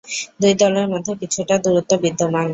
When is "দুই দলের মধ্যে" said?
0.41-1.11